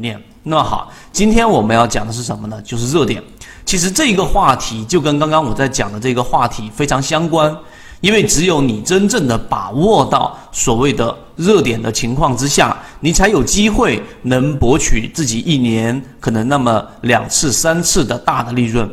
[0.00, 0.20] 念。
[0.42, 2.60] 那么好，今天我们要讲的是什么呢？
[2.62, 3.22] 就是热点。
[3.64, 7.54] 其实这个话题就跟刚刚我在讲的这个话题非常相关，
[8.00, 18.88] 因为只有你真正的把握到所谓的热点的情况之下，你才有机会能博取自己一年可能那么两次、三次的大的利润。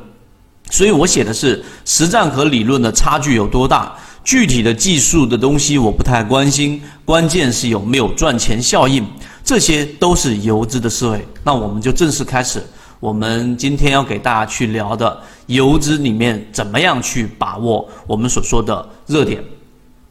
[0.70, 9.04] 所以我写的是实战和理论的差距有多大，具体的技术的东西我不太关心，关键是有没有赚钱效应，
[9.48, 11.26] 这些都是游资的思维。
[11.42, 12.62] 那我们就正式开始，
[13.00, 19.42] 我们今天要给大家去聊的游资里面怎么样去把握我们所说的热点。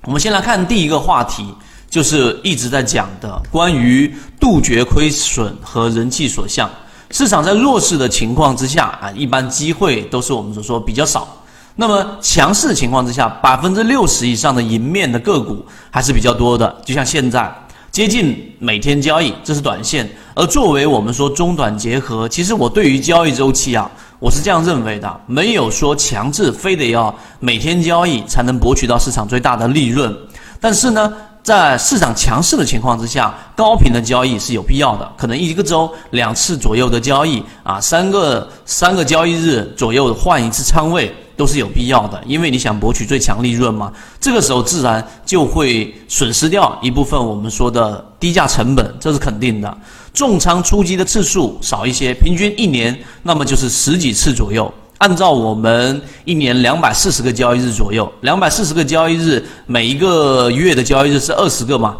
[0.04, 1.52] 我们先来看第一个话题，
[1.90, 6.70] 就是一直在讲的关于杜绝亏损和人气所向。
[7.10, 11.28] 市场在弱势的情况之下啊，一般机会都是我们所说比较少。
[11.74, 16.74] 那么强势的情况之下，百分之六十以上的赢面的个股还是比较多的。
[16.86, 17.54] 就像现在
[17.96, 20.06] 接近每天交易，这是短线。
[20.34, 30.14] 而作为我们说中短结合，其实我对于交易周期啊，我是这样认为的，没有说强制非得要每天交易才能博取到市场最大的利润。
[30.60, 31.10] 但是呢。
[31.42, 49.78] 在市场强势的情况之下，高频的交易是有必要的，可能一个周两次左右的交易啊，三个三个交易日左右换一次仓位都是有必要的，因为你想博取最强利润嘛，这个时候自然就会损失掉一部分我们说的低价成本，这是肯定的。
[50.14, 54.72] 重仓出击的次数少一些，平均一年那么就是十几次左右。
[54.98, 61.98] 按照我们一年两百四十个交易日左右，两百四十个交易日，每一个月的交易日是二十个嘛，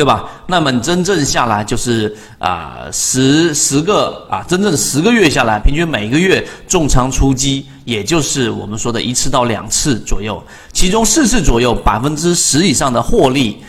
[0.00, 0.24] 对吧？
[0.46, 13.62] 那么真正下来就是啊十十个啊，真正十个月下来，平均每个月重仓出击，也就是我们说的一次到两次左右，其中四次左右百分之十以上的获利，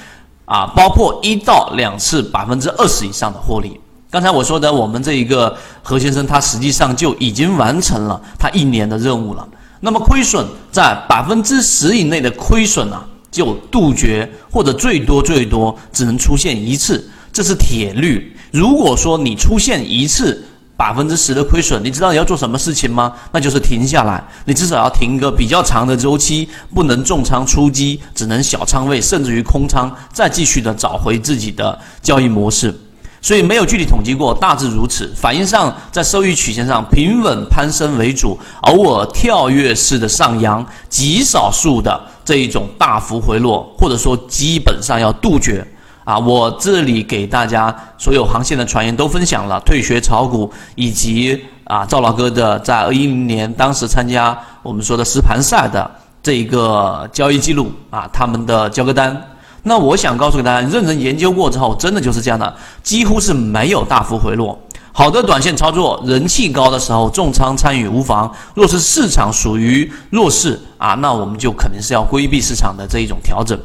[0.46, 3.78] 啊，包括一到两次百分之二十以上的获利。
[4.10, 9.46] 刚才我说的，我们这一个何先生，他实际上就已经完成了他一年的任务了。
[9.82, 18.36] 那么亏损在百分之十以内的亏损啊，就杜绝或者最多最多只能出现一次，这是铁律。
[18.52, 20.44] 如果说你出现一次
[20.76, 23.14] 百分之十的亏损，你知道你要做什么事情吗？
[23.32, 32.76] 那就是停下来，你至少要停一个比较长的周期，不能重仓出击，只能小仓位，甚至于空仓，再继续的找回自己的交易模式。
[33.24, 35.14] 所以没有具体统计过，大致如此。
[35.16, 45.68] 反应上，在收益曲线上平稳攀升为主，偶尔跳跃式的上扬，极少数的这一种大幅回落，或者说基本上要杜绝。
[46.06, 55.92] 啊，我这里给大家所有航线的传言都分享了，退学炒股以及啊赵老哥的在二一零年当时参加我们说的实盘赛的
[56.24, 59.22] 这一个交易记录啊，他们的交割单。
[59.64, 64.58] 那我想告诉给大家，认真研究过之后，真的就是这样的，几乎是没有大幅回落。
[64.94, 68.30] 好的短线操作，人气高的时候重仓参与无妨。
[68.54, 73.58] 若是市场属于弱势啊，那我们就肯定是要规避市场的这一种调整。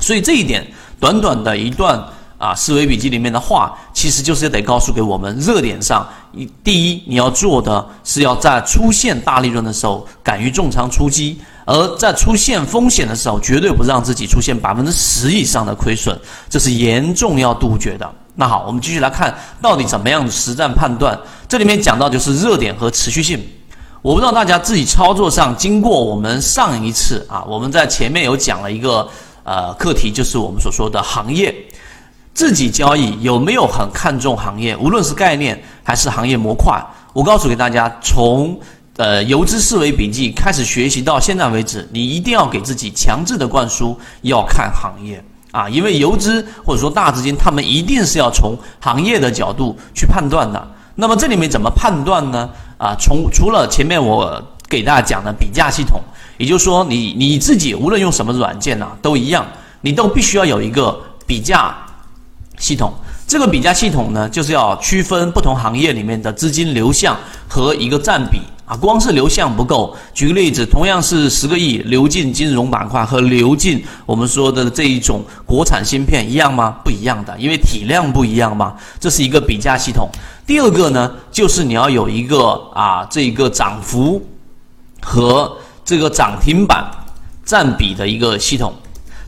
[0.00, 0.66] 所以这一点，
[0.98, 2.02] 短短的一段
[2.38, 11.38] 啊思维笔记里面的话，其实就是得告诉给我们，热点上，一第一你要做的是要在出现大利润的时候，敢于重仓出击。
[11.66, 18.10] 而在出现风险的时候，绝对不让自己出现百分之十以上的亏损，这是严重要杜绝的。
[18.40, 21.18] 那好，我们继续来看到底怎么样实战判断。
[21.48, 23.44] 这里面讲到就是热点和持续性。
[24.00, 29.08] 我不知道大家自己操作上，经过我们上一次啊，我们在前面有讲了一个
[29.42, 31.52] 呃课题，就是我们所说的行业，
[32.32, 36.80] 自己交易有没有很看重行业，无论是概念还是行业模块。
[37.12, 38.56] 我告诉给大家，从
[38.98, 45.20] 呃，游资思维笔记开始学习到现在为止，你一定要给自己强制的灌输，要看行业
[45.58, 50.68] 啊，因为游资或者说大资金，他们一定是要从行业的角度去判断的。
[50.94, 52.48] 那么这里面怎么判断呢？
[52.78, 56.00] 啊，从除了前面我给大家讲的比价系统，
[56.36, 59.44] 也就是说，你你自己无论用什么软件呢，都一样，
[59.80, 60.96] 你都必须要有一个
[61.26, 61.74] 比价
[62.56, 62.92] 系统。
[63.26, 67.16] 这个比价系统呢，就是要区分不同行业里面的资金流向
[67.48, 68.40] 和一个占比。
[68.68, 69.96] 啊，光是流向不够。
[70.12, 76.76] 举个例子，同样是十个亿流进金融板块和流进我们说的这一种国产芯片一样吗？
[76.84, 78.74] 不一样的，因为体量不一样嘛。
[79.00, 80.06] 这是一个比价系统。
[80.46, 84.22] 第二个呢，就是你要有一个啊，这个涨幅
[85.00, 86.84] 和这个涨停板
[87.46, 88.74] 占比的一个系统，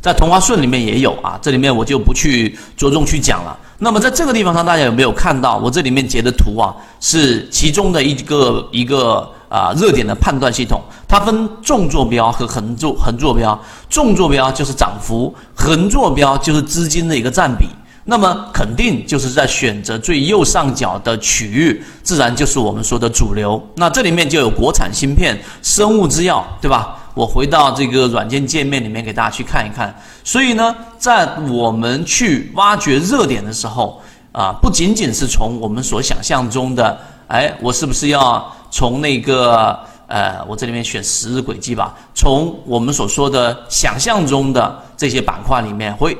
[0.02, 3.56] 在同花顺里面也有啊，这里面我就不去着重去讲了。
[3.82, 6.76] 那么在这个地方上，大家有没有看到我这里面截的图啊？
[7.00, 13.58] 是其中的一个一个啊热点的判断系统，它分纵坐标和横坐横坐标。
[13.88, 17.66] 纵坐标就是涨幅，横坐标就是资金的一个占比。
[18.04, 23.62] 那么肯定就是在选择最右上角的区域，自然就是我们说的主流。
[23.76, 26.98] 那这里面就有国产芯片、生物制药，对吧？
[27.14, 29.94] 我回到这个软件界面里面给大家去看一看。
[30.24, 34.00] 所以呢，在我们去挖掘热点的时候，
[34.32, 36.98] 啊，不仅仅是从我们所想象中的，
[37.28, 41.94] 哎，我是不是要从那个，呃，我这里面选十日轨迹吧？
[42.14, 46.16] 从我们所说的想象中的这些板块里面会。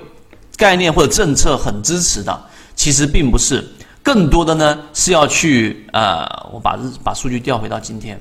[0.57, 2.39] 概念或者政策很支持的，
[2.77, 3.67] 其实并不是，
[4.03, 8.21] 更多的呢是要去呃，我把日把数据调回到今天，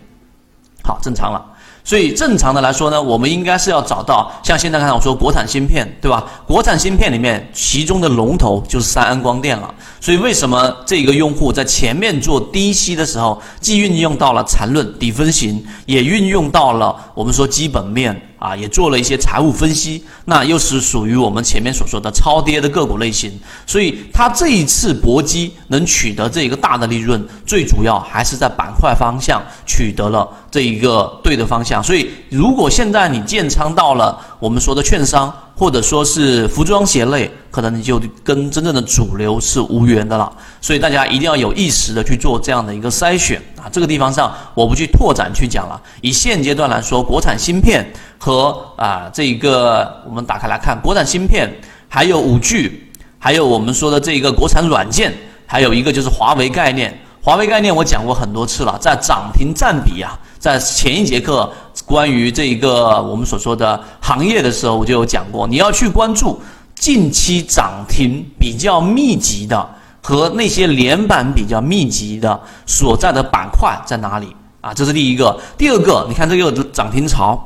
[0.82, 1.46] 好，正常了。
[1.90, 6.24] 所以正常的来说呢，我们应该是要找到像现在看我说国产芯片，对吧？
[6.46, 9.74] 国产芯片里面其中的龙头就是三安光电了。
[10.02, 18.26] 所以为什么这个用户在前面做低吸的时候，既运用到了缠论、底分型，也运用到了我们说基本面。
[18.40, 23.38] 啊，也做了一些财务分析，那又是属于我们前面所说的超跌的个股类型，
[23.68, 31.84] 所以它这一次搏击能取得这一个大的利润，最主要还是在板块方向取得了这一个对的方向。
[31.84, 35.30] 所以，如果现在你建仓到了我们说的券商。
[35.60, 40.32] 或者说是服装鞋类，可能你就跟真正的主流是无缘的了。
[40.62, 43.70] 所以大家一定要有意识的去做这样的一个筛选啊。
[43.72, 45.82] 这个地方上我不去拓展去讲了。
[46.02, 47.86] 以现阶段来说，国产芯片
[48.18, 51.50] 和啊这一个我们打开来看，国产芯片
[51.88, 52.84] 还有五 G，
[53.18, 55.14] 还有我们说的这一个国产软件，
[55.46, 56.98] 还有一个就是华为概念。
[57.22, 61.52] 华为概念我讲过很多次了，在涨停占比啊，在前一节课。
[61.86, 66.40] 关于这一个我们所说的行业的时候，我就有讲过，你要去关注
[66.80, 69.70] 近期涨停比较密集的
[70.02, 74.74] 和那些连板比较密集的所在的板块在哪里啊？
[74.74, 75.38] 这是第一个。
[75.58, 77.38] 第二个，你看这个涨停潮，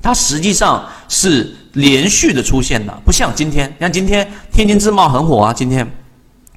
[0.00, 3.68] 它实际上是连续的出现的，不像今天。
[3.70, 5.86] 你看今天天津自贸很火啊，今天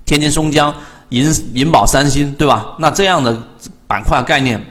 [0.05, 0.73] 天津松江、
[1.09, 2.75] 银银宝、三星，对吧？
[2.77, 3.35] 那这样的
[3.87, 4.63] 板块概念。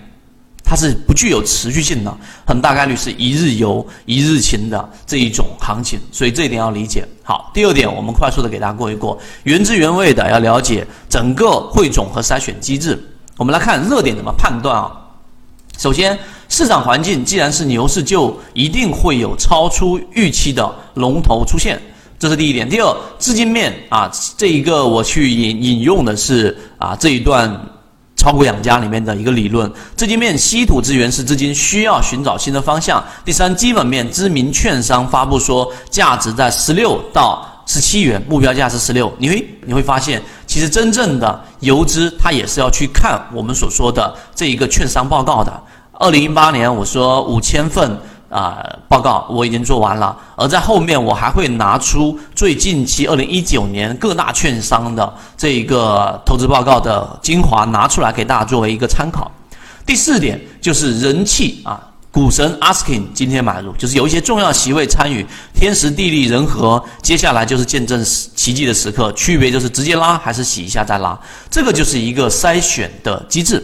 [0.65, 2.17] 它是不具有持续性的，
[2.47, 7.51] 很大概率是一日游一日晴的这一种行情，所以这一点要理解好。
[7.53, 12.99] 第二点，我们快速的给大家过一过，原汁原味的要了解整个汇总和筛选机制。
[13.37, 14.91] 我们来看热点怎么判断啊？
[15.77, 16.19] 首先，
[16.49, 21.79] 市场环境既然是牛市，就一定会有超出预期的龙头出现，
[22.19, 22.67] 这是第一点。
[22.67, 27.61] 第二，资金面啊，这一个我去引引用的是啊这一段。
[28.23, 33.03] 炒股养家里面的一个理论，资金面稀土资源是资金需要寻找新的方向。
[33.25, 39.13] 第三，基本面知名券商发布说价值在十六到十七元，目标价是十六。
[39.19, 45.61] 你会你会发现，其实真正的游资他也是要去看我们所说的这一个券商报告的。
[45.95, 47.99] 二零一八年我说五千份。
[48.33, 59.31] 啊，报告我已经做完了，而在后面我还会拿出最近期二零一九年各大券商的这一个投资报告的精华拿出来给大家作为一个参考。
[59.85, 61.79] 第四点就是人气啊，
[62.11, 68.03] 股神 asking 今天买入，就是有一些重要席位参与，天时地利人和，接下来就是见证
[68.35, 71.19] 奇迹的时刻，区别就是直接拉还是洗一下再拉，
[71.51, 73.63] 这个就是一个筛选的机制。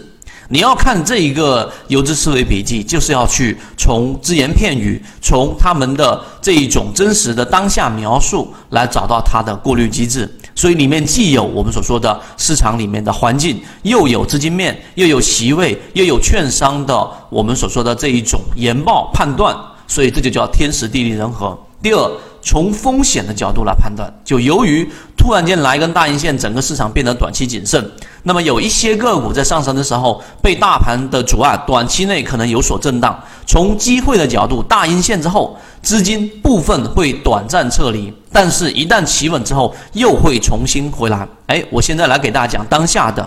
[0.50, 10.29] 你要看这一个游资思维笔记，就是要去从只言片语，从他们的这一种真实的当下描述来找到它的过滤机制。
[10.55, 19.55] 所以里面既有我们所说的市场里面的环境，又有资金面，又有席位，又有券商的我们所说的这一种研报判断。
[19.87, 21.59] 所以这就叫天时地利人和。
[21.83, 22.11] 第二。
[22.40, 27.85] 从风险的角度来判断，就由于突然间来一根大阴线，整个市场变得短期谨慎。
[28.25, 33.18] 那么有一些个股在上升的时候被大盘的阻碍，短期内可能有所震荡。
[33.46, 41.26] 从机会的角度，大阴线之后，资金部分会短暂撤离，但是一旦企稳之后，又会重新回来。
[41.46, 43.26] 哎，我现在来给大家讲当下的，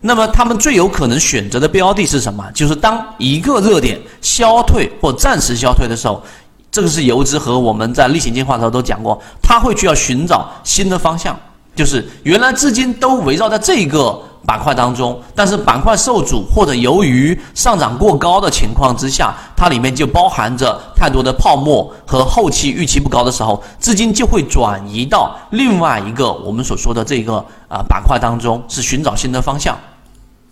[0.00, 2.44] 那么他们最有可能选择的标的是什么？
[2.54, 6.22] 就是当一个热点消退或暂时消退的时候。
[6.70, 11.36] 这个是游资和我们在例行进化的时候都讲过，他会去要寻找新的方向，
[11.78, 27.36] 就是原来资金都围绕在这个板块当中，但是板块受阻或者由于上涨过高的情况之下，它里面就包含着太多的泡沫和后期预期不高的时候，资金就会转移到另外一个我们所说的这个
[27.68, 29.78] 啊板块当中，是寻找新的方向。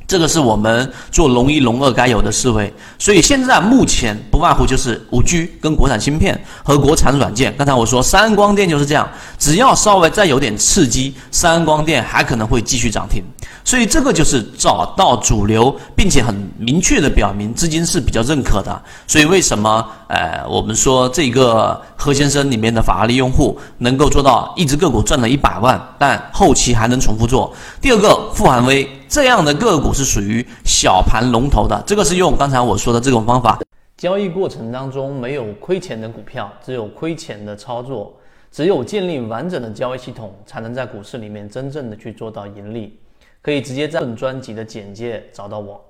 [0.07, 7.55] 这个是我们做龙一龙二该有的思维，所以现在目前不外乎就是五 G 跟国产芯片和国产软件。
[7.57, 9.09] 刚才我说三光电就是这样，
[9.39, 13.23] 只要稍微再有点刺激，三光电还可能会继续涨停。
[13.67, 18.81] 所以这个就是找到主流，并且很明确的表明资金是比较认可的。
[19.09, 27.53] 所以为什么呃我们说这个何先生里面的法拉利用户能够做到一只个股赚了一百万，但后期还能重复做？
[27.81, 33.59] 第二个富含威这样的个股是属于小盘龙头的，这个是用刚才我说的这种方法，
[33.97, 38.15] 交易过程当中没有亏钱的股票，只有亏钱的操作。
[38.53, 42.97] 只有建立完整的交易系统，才能在股市里面真正的去做到盈利。
[43.47, 45.81] 可以直接在本专辑的简介找到我。